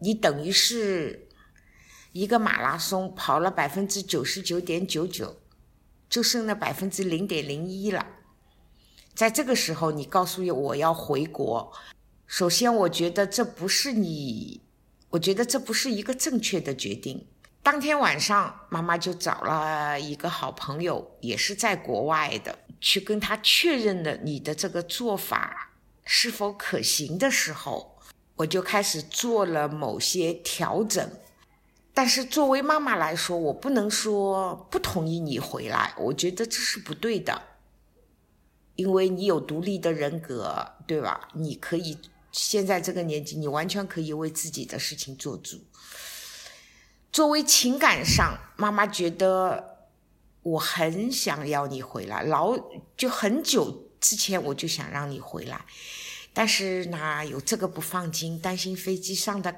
[0.00, 1.28] 你等于是
[2.12, 5.36] 一个马拉松跑了百分之九十九点九九，
[6.10, 8.04] 就剩那百分之零点零一了。
[9.14, 11.72] 在这个时候，你告诉我要回国，
[12.26, 14.60] 首先，我觉得这不是你，
[15.10, 17.26] 我觉得这不是一个正确的决定。
[17.62, 25.72] 当天晚上，妈妈就找了一个好朋友，也是在国外的，去跟他确认了你的这个做法
[26.04, 27.97] 是否可行的时候，
[28.38, 31.10] 我就开始做了某些调整。
[31.92, 37.42] 但是作为妈妈来说，我不能说不同意你回来，我觉得这是不对的。
[38.76, 41.28] 因为你有独立的人格，对吧？
[41.34, 41.98] 你可以
[42.30, 45.58] 现在这个年纪，你完全可以为自己的事情做主。
[47.10, 49.88] 作为情感上，妈妈觉得
[50.42, 52.56] 我很想要你回来，老
[52.96, 55.64] 就很久之前我就想让你回来，
[56.32, 59.54] 但是呢，有这个不放心，担心飞机上的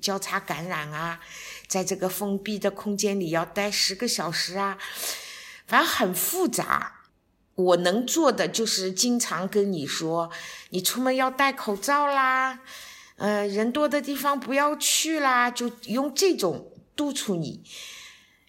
[0.00, 1.20] 交叉感染啊，
[1.68, 4.78] 在这个封闭的空间里要待十个小时啊，
[5.66, 6.92] 反正很复杂。
[7.54, 10.30] 我能做的就是经常跟你说，
[10.70, 12.60] 你出门要戴口罩啦，
[13.16, 17.64] 呃，人多的地方不要去啦，就用这种督促你。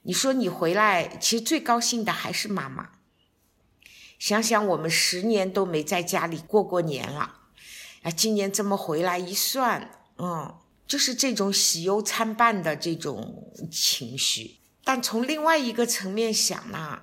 [0.02, 2.90] 你说你回来，其实最高兴的还是妈妈。
[4.20, 7.37] 想想我们十年都没在家里过过年了，
[8.04, 10.56] 啊，今年这么回来一算，嗯，
[10.88, 14.58] 就是这种喜忧参半的这种情绪。
[14.84, 17.02] 但从另外一个层面想呢？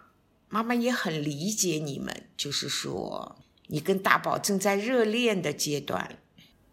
[0.49, 6.19] 妈妈也很理解你们，就是说，你跟大宝正在热恋的阶段，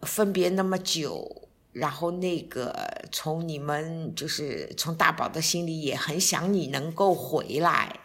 [0.01, 8.01] 分别那么久，然后那个从你们就是从大宝的心里也很想你能够回来。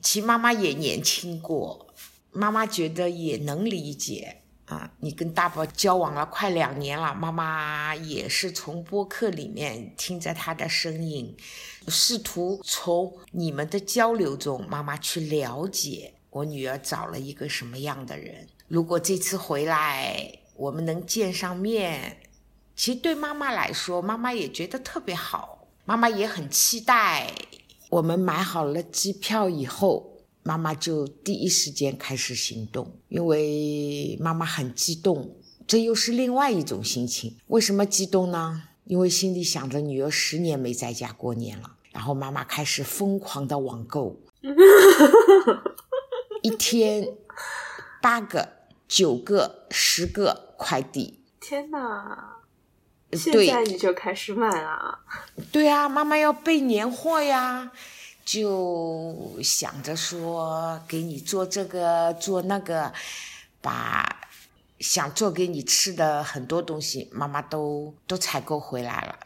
[0.00, 1.92] 其实妈妈也年轻过，
[2.30, 4.37] 妈妈觉得也能理解。
[4.68, 11.34] 啊，你跟大宝交往了快两年了，妈妈也是从播客里面听着他的声音，
[11.88, 18.46] 试图从你们的交流中，妈妈去了解我女儿找了一个什么样的人。
[18.66, 22.18] 如果这次回来我们能见上面，
[22.76, 27.32] 其实对妈妈来说，妈妈也觉得特别好，妈妈也很期待。
[27.88, 30.07] 我们买好了机票以后。
[30.48, 37.36] 妈妈就第一时间开始行动，因为妈妈很激动，这又是另外一种心情。
[37.48, 38.62] 为什么激动呢？
[38.84, 44.18] 因为心里想着女儿十年没在家过年了，然后妈妈开始疯狂的网购，
[46.40, 47.06] 一天
[48.00, 48.48] 八个、
[48.88, 51.20] 九个、十个快递。
[51.38, 52.36] 天哪！
[53.12, 55.00] 现在你就开始买了？
[55.52, 57.70] 对啊，妈妈要备年货呀。
[58.28, 62.92] 就想着说给你做这个做那个，
[63.62, 64.28] 把
[64.78, 69.18] 想做给你吃的很多东西，妈妈都都采购回来了。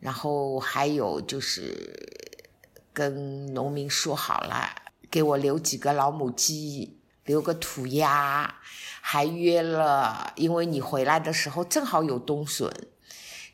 [0.00, 2.34] 然后还有就是
[2.92, 4.74] 跟农民说好了，
[5.08, 8.56] 给我留几个老母鸡，留个土鸭，
[9.00, 12.68] 还约了，因为你回来的时候正好有冬笋，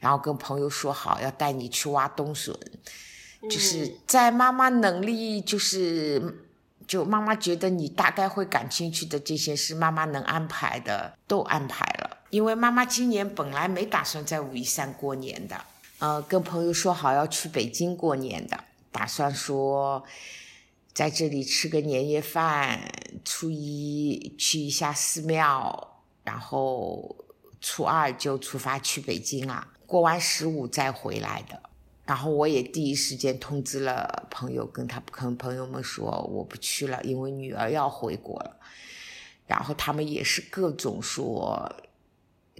[0.01, 2.59] 然后跟朋友说好要带你去挖冬笋。
[3.51, 6.45] 就是在妈妈能力，就是
[6.87, 12.19] 就妈妈觉得你大概会感兴趣的这些事，妈妈能安排的都安排了。
[12.31, 15.61] 因为妈妈今年本来没打算在武夷山过年的，
[15.99, 20.05] 呃，跟朋友说好要去北京过年的，打算说
[20.93, 22.81] 在这里吃个年夜饭，
[23.25, 27.17] 初一去一下寺庙，然后
[27.61, 31.63] 初二就出发去北京了，过完十五再回来的。
[32.07, 38.57] 然后我也第一时间通知了朋友，跟他跟朋友们说我不去了，因为女儿要回国了。
[39.45, 41.75] 然后他们也是各种说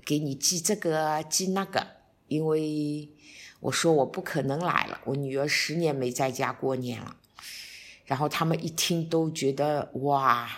[0.05, 1.87] 给你寄这个寄那个，
[2.27, 3.09] 因为
[3.61, 7.15] 我说我不可能来了，我女儿十年没在家过年了。
[8.05, 10.51] 然后他们一听都觉得哇，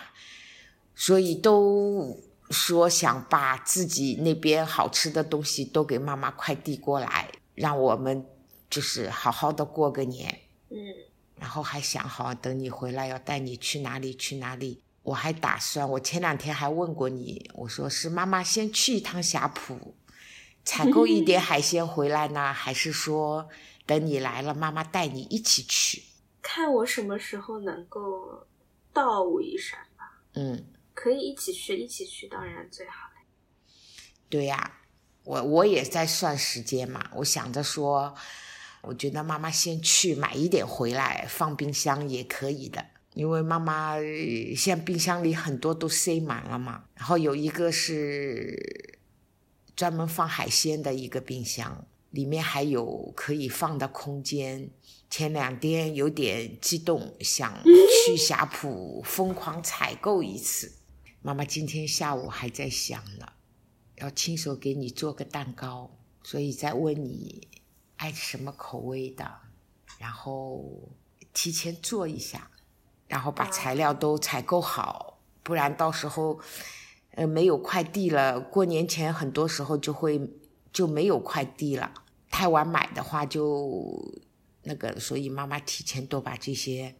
[0.95, 2.17] 所以都
[2.49, 8.25] 说想把自己那边好吃的东西都给妈妈快递过来，让我们。
[8.69, 10.77] 就是好好的过个年，嗯，
[11.39, 14.83] 然后还想好等你回来要带你去哪里去哪里。
[15.01, 19.95] 我还打算，我前两天还问过你，我说是妈妈先去一趟霞浦，
[20.63, 23.49] 采购一点 海鲜回来呢，还是说
[23.87, 26.03] 等你来了，妈妈带你一起去？
[26.41, 28.45] 看我什么时候能够
[28.93, 30.21] 到武夷山吧。
[30.33, 33.15] 嗯，可以一起去，一起去当然最好了。
[34.29, 34.79] 对呀，
[35.23, 38.13] 我我也在算时间嘛，我想着说。
[38.81, 43.95] 我觉得妈妈先去买一点回来放冰箱也可以的，因为妈妈
[44.55, 46.85] 现在冰箱里很多都塞满了嘛。
[46.95, 48.97] 然后有一个是
[49.75, 54.69] 专门放海鲜的一个冰箱，里面还有可以放的空间。
[55.09, 57.61] 前两天有点激动，想
[58.05, 60.71] 去霞浦疯狂采购一次。
[61.21, 63.27] 妈妈今天下午还在想呢，
[63.97, 65.91] 要亲手给你做个蛋糕，
[66.23, 67.47] 所以在问你。
[67.99, 69.29] 爱什么口味的，
[69.97, 70.63] 然后
[71.33, 72.49] 提前做一下，
[73.09, 76.39] 然后把材料都采购好，不然到时候，
[77.11, 78.39] 呃，没有快递了。
[78.39, 80.31] 过年前很多时候就会
[80.71, 81.91] 就没有快递了，
[82.31, 84.01] 太晚买的话就
[84.63, 86.95] 那个，所以妈妈提前都把这些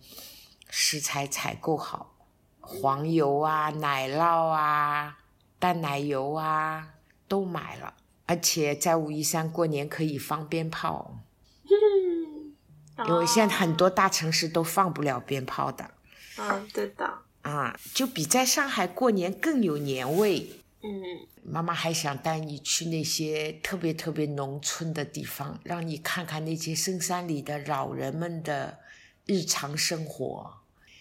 [0.70, 2.14] 食材采购好，
[2.60, 5.18] 黄油啊、奶酪啊、
[5.58, 6.96] 淡奶油啊
[7.30, 7.94] 都买了。
[8.30, 11.18] 而且在武夷山过年可以放鞭炮，
[13.08, 15.90] 因为现在很多大城市都放不了鞭炮的。
[16.38, 17.12] 嗯，对的。
[17.42, 20.48] 啊，就比在上海过年更有年味。
[20.84, 21.02] 嗯，
[21.44, 28.78] 妈妈还想带你去那些特别特别农村的地方，让你看看那些深山里的老人们的
[29.26, 30.54] 日常生活。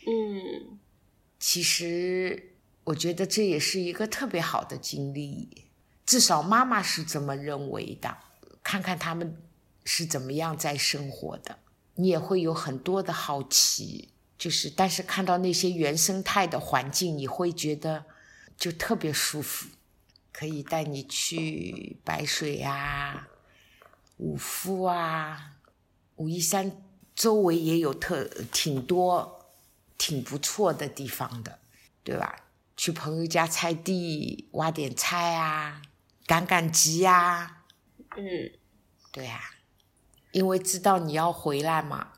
[0.07, 0.79] 嗯，
[1.39, 2.55] 其实
[2.85, 5.68] 我觉得这也是一个特别好的经历，
[6.09, 8.17] 至少妈妈是这么认为的。
[8.63, 9.37] 看看他们
[9.85, 11.59] 是怎么样在生活的，
[11.97, 14.09] 你也会有很多的好奇。
[14.39, 18.07] 就是，但是看到那些原生态的环境，你会觉得。
[18.57, 19.69] 就特别舒服，
[20.33, 23.29] 可以带你去白水啊、
[24.17, 25.53] 五夫啊、
[26.17, 26.73] 武夷山
[27.15, 29.55] 周围也有特挺多、
[29.97, 31.61] 挺不错的地方的，
[32.03, 32.35] 对吧？
[32.77, 35.81] 去朋友家菜地挖点菜啊，
[36.29, 37.63] 赶赶集呀。
[38.15, 38.53] 嗯，
[39.11, 39.41] 对呀，
[40.33, 42.09] 因为知道你要回来嘛。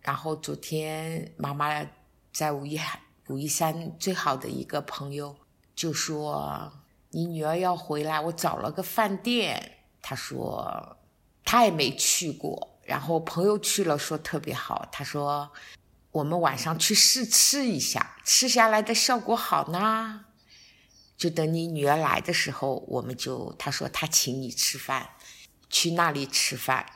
[0.00, 1.86] 然后昨天妈妈
[2.32, 5.36] 在武夷海、武夷山最好的一个朋友。
[5.76, 6.72] 就说
[7.10, 9.78] 你女儿要回来，我找了个饭店。
[10.02, 10.96] 他说
[11.44, 14.88] 他也没去过，然后朋友去了，说特别好。
[14.90, 15.52] 他说
[16.10, 20.25] 我们晚上去试吃一下，吃下来的效果好呢，
[21.16, 25.10] 就等你女儿来的时候，我们就他说他请你吃饭，
[25.70, 26.86] 去那里吃饭。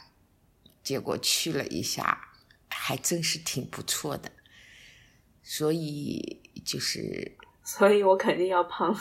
[0.82, 2.30] 结果去了一下，
[2.68, 4.32] 还真是挺不错的，
[5.42, 7.36] 所以就是。
[7.62, 8.98] 所以我肯定要胖，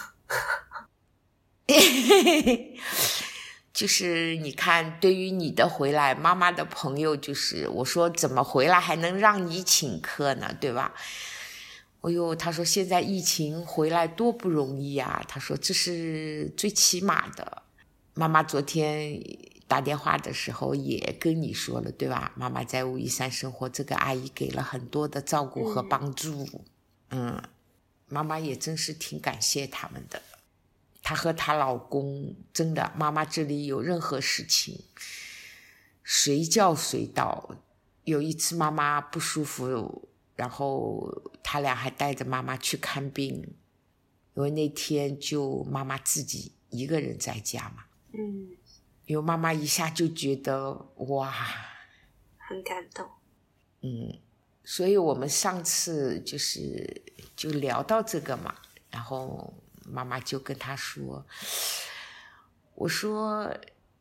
[3.73, 10.93] 就是你看，对于你的回来，妈妈的朋友就是我说怎么回来还能让你请客呢，对吧？
[12.01, 17.63] 哎呦，他说现在疫情回来多不容易啊，他说这是最起码的。
[18.13, 19.21] 妈妈昨天
[19.67, 22.31] 打电话的时候也跟你说了，对吧？
[22.35, 26.47] 妈妈在武夷山生活，这个阿姨给了很多的照顾和帮助，
[27.09, 27.41] 嗯。
[28.11, 30.19] 妈妈也真是挺感谢他们的，
[31.03, 34.81] 她和她老公真的，妈妈这里有任何事情，
[36.03, 37.55] 随叫随到。
[38.05, 40.09] 有一次妈妈不舒服，
[40.39, 41.05] 然后
[41.43, 43.35] 他俩还带着妈妈去看病，
[44.35, 47.83] 因为那天就妈妈自己一个人在家嘛。
[48.13, 48.47] 嗯，
[49.05, 51.29] 因为妈妈一下就觉得哇，
[52.37, 53.05] 很感动。
[53.81, 54.17] 嗯。
[54.63, 57.03] 所以我们上次就是
[57.35, 58.55] 就聊到这个嘛，
[58.89, 61.25] 然后妈妈就跟他说
[62.75, 63.53] ：“我说，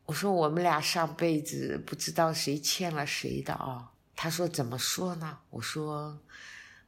[0.04, 6.18] 我说我们俩上辈子不知道谁欠了谁的啊。”他说：“怎么说呢？”我说：“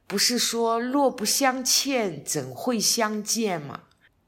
[0.05, 3.83] 不是说若不相欠，怎会相见嘛？”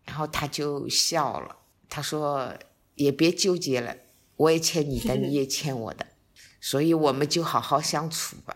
[0.08, 1.58] 然后他就笑了，
[1.90, 2.54] 他说
[2.96, 3.94] ：“也别纠结了，
[4.38, 6.08] 我也欠你的， 你也欠我的，
[6.62, 8.56] 所以我们就好好相处吧。”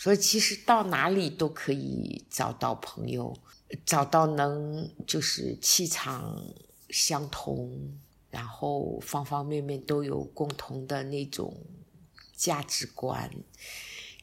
[0.00, 3.36] 所以其实到哪里都可以找到朋友，
[3.84, 6.42] 找到能就是气场
[6.88, 7.98] 相同，
[8.30, 11.54] 然后方方面面都有共同的那种
[12.42, 13.30] 价值观。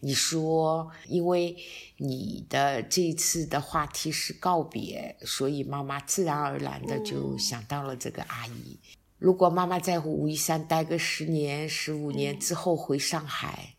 [0.01, 1.55] 你说，因为
[1.97, 8.80] 你的这一次的话题是告别，所以妈妈自然而然的就想到了这个阿姨。
[9.17, 13.76] 如果妈妈在武夷山待个十年、十五年之后回上海。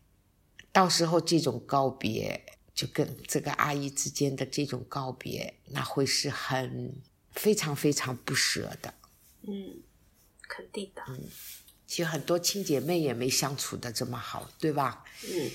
[0.73, 6.95] 到时候这种告别，就跟这个阿姨之间的这种告别，那会是很
[7.31, 8.93] 非常非常不舍的。
[9.41, 9.81] 嗯，
[10.47, 11.03] 肯定的。
[11.09, 11.27] 嗯，
[11.91, 15.03] 其实很多亲姐妹也没相处的这么好，对吧？
[15.29, 15.51] 嗯，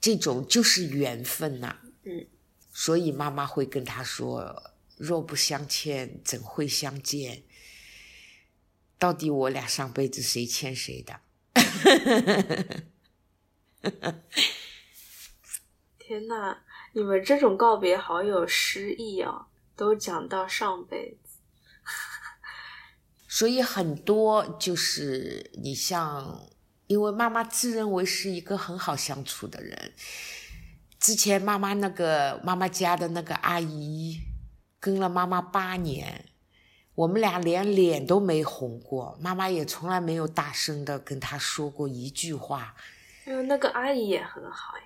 [0.00, 1.78] 这种就是缘分呐。
[2.02, 2.26] 嗯，
[2.72, 7.44] 所以妈妈会跟他说：“若不相欠，怎会相见？
[8.98, 11.20] 到底我俩上辈子谁欠谁的？”
[16.00, 19.46] 天呐，你们这种告别好有诗意啊！
[19.76, 21.23] 都讲到上辈子，
[23.34, 26.40] 所以很多就是你像，
[26.86, 29.92] 因为妈妈自认为是一个很好相处的人。
[31.00, 34.20] 之前妈妈那个妈妈家的那个阿姨
[34.78, 36.26] 跟了妈妈八年，
[36.94, 42.76] 我们俩连脸都没红过，妈妈也从来没有大声的跟她说过一句话。
[43.24, 44.84] 嗯，那个阿姨也很好呀。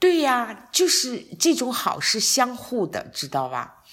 [0.00, 3.84] 对呀，就是这种好是相互的，知道吧？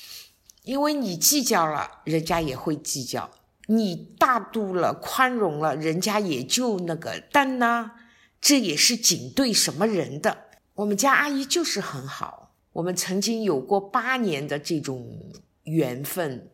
[0.63, 3.29] 因为你计较了，人家也会计较；
[3.67, 7.23] 你大度了、宽容了，人家也就那个。
[7.31, 7.91] 但呢，
[8.39, 10.45] 这也是仅对什么人的？
[10.75, 15.31] 我们家阿姨就是很好，我们曾经有过八年的这种
[15.63, 16.49] 缘分。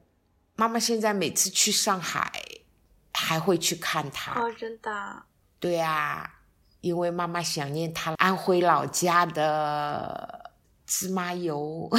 [0.56, 2.32] 妈妈现在每次去上海，
[3.14, 4.40] 还会去看她。
[4.40, 5.24] 哦，真的。
[5.60, 6.34] 对呀。
[6.82, 10.54] 因为妈妈想念她安徽老家的
[10.86, 11.90] 芝麻油。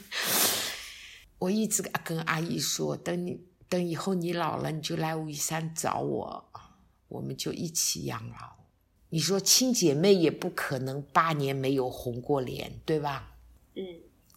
[1.38, 3.38] 我一直跟阿姨说，等你
[3.68, 6.48] 等以后你老了，你就来武夷山找我，
[7.08, 8.56] 我们就一起养老。
[9.10, 13.36] 你说亲姐妹也不可能八年没有红过脸，对吧？
[13.74, 13.82] 嗯，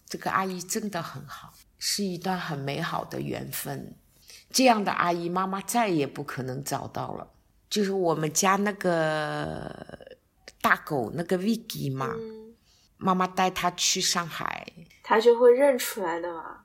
[0.06, 3.96] 这个阿姨真的很好，是一段很美好的缘分。
[4.50, 7.32] 这样的阿姨，妈妈再也不可能找到了。
[7.70, 10.18] 就是我们家那个
[10.62, 12.14] 大狗，那个 Vicky 嘛，
[12.98, 14.72] 妈妈带它去上海，
[15.04, 16.61] 它就会认出来的嘛。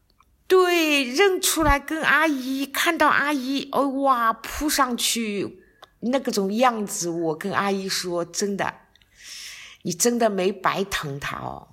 [0.48, 5.60] 对，认出来跟阿姨看到阿姨，哦哇，扑上去
[6.00, 8.72] 那个种样子，我跟阿姨说，真的，
[9.82, 11.68] 你真的没白疼它哦，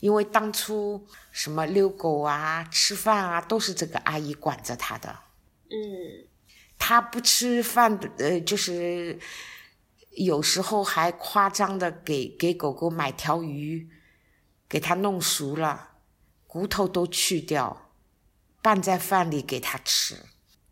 [0.00, 5.20] 因为当初什么遛狗啊、吃饭啊，都是这个阿姨管着它的。
[5.68, 6.26] 嗯，
[6.78, 9.18] 他不吃饭的，呃，就是
[10.10, 13.88] 有时候还夸张的给给狗狗买条鱼，
[14.68, 15.90] 给它弄熟了，
[16.46, 17.85] 骨头都去掉，
[18.66, 20.16] 拌在饭里给它吃。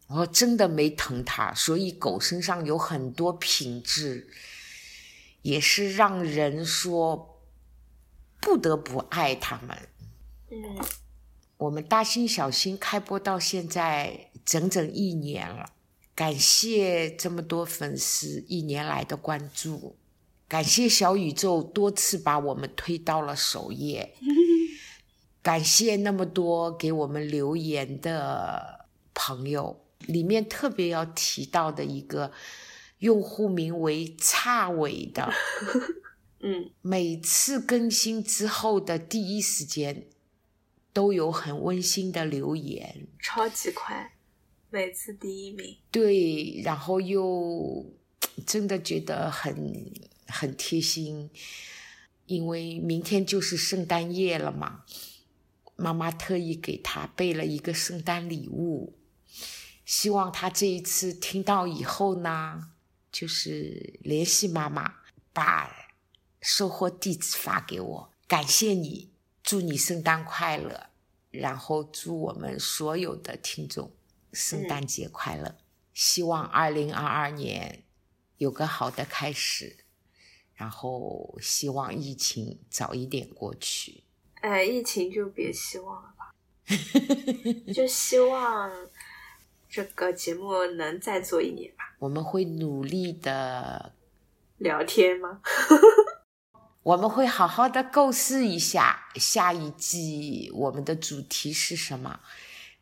[0.08, 4.26] 我真的没疼它，所以狗身上有很多品质，
[5.42, 7.40] 也是让人说
[8.40, 9.78] 不得不爱它们。
[10.50, 10.84] 嗯，
[11.58, 14.30] 我们大心小心开播到现在。
[14.44, 15.70] 整整一年了，
[16.14, 19.96] 感谢这么多粉丝一年来的关注，
[20.46, 24.14] 感谢小宇宙多次把我们推到了首页，
[25.44, 32.32] 感谢那么多给我们留言的朋友，里面特别要提到的一个
[33.00, 35.30] 用户名为“差尾”的，
[36.40, 40.06] 嗯，每次更新之后的第一时间
[40.94, 44.12] 都有很温馨的留言，超级快。
[44.70, 47.84] 每次第一名，对，然后又
[48.46, 49.92] 真的觉得很
[50.26, 51.28] 很贴心，
[52.24, 54.84] 因为明天就是圣诞夜了嘛，
[55.76, 58.96] 妈妈特意给他备了一个圣诞礼物，
[59.84, 62.70] 希望他这一次听到以后呢，
[63.10, 64.94] 就是联系妈妈，
[65.32, 65.90] 把
[66.40, 69.10] 收货地址发给我，感谢你，
[69.42, 70.90] 祝你圣诞快乐，
[71.30, 73.90] 然后祝我们所有的听众。
[74.32, 75.56] 圣诞节快乐！
[75.92, 77.84] 希望二零二二年
[78.36, 79.84] 有个好的开始，
[80.54, 84.03] 然后希望疫情早一点过去。
[84.44, 86.34] 哎，疫情就别希望了吧，
[87.74, 88.70] 就希望
[89.68, 91.94] 这个节目能再做一年吧。
[91.98, 93.94] 我们会努力的
[94.58, 95.40] 聊天吗？
[96.84, 102.20] 我们会好好的构思一下下一季我们的主题是什么，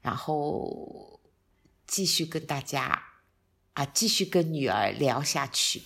[0.00, 1.20] 然后。
[1.84, 3.02] 继续跟大家
[3.74, 5.82] 啊，继续跟女儿聊下去。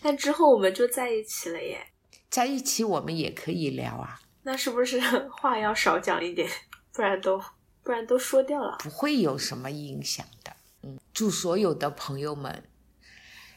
[0.00, 1.88] 但之后我们就在一起了耶，
[2.30, 4.20] 在一起我们也可以聊啊。
[4.42, 6.48] 那是不是 话要少讲一点？
[6.92, 7.42] 不然都
[7.82, 8.76] 不然都说掉了。
[8.80, 10.52] 不会有什么影响的。
[10.82, 12.68] 嗯，祝所有的朋友们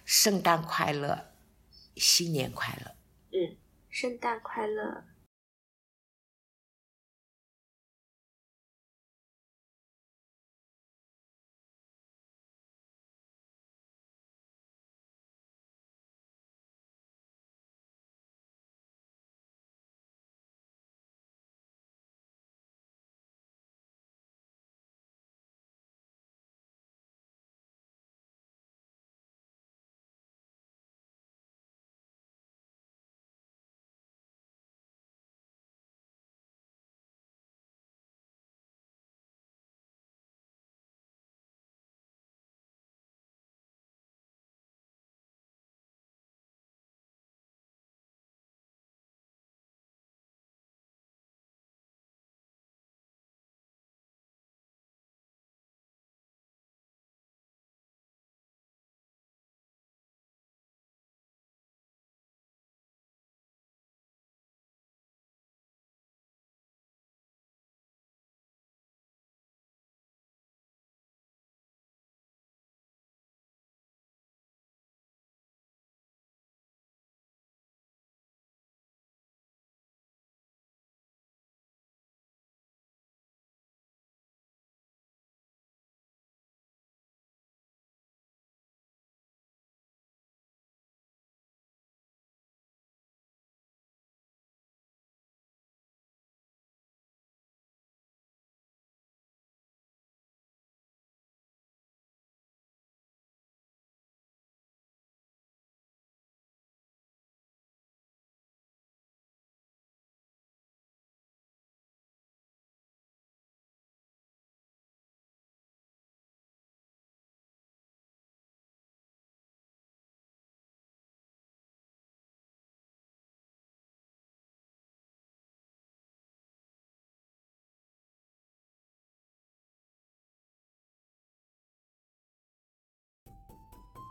[0.06, 1.32] 圣诞快乐，
[1.96, 2.96] 新年快乐。
[3.32, 3.58] 嗯，
[3.90, 5.04] 圣诞快乐。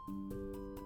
[0.06, 0.83] Música